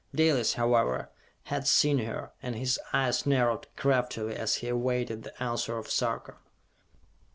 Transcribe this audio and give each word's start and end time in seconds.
Dalis, 0.15 0.53
however, 0.55 1.11
had 1.43 1.67
seen 1.67 1.99
her, 1.99 2.31
and 2.41 2.55
his 2.55 2.79
eyes 2.91 3.27
narrowed 3.27 3.67
craftily 3.75 4.35
as 4.35 4.55
he 4.55 4.67
awaited 4.67 5.21
the 5.21 5.43
answer 5.43 5.77
of 5.77 5.91
Sarka. 5.91 6.37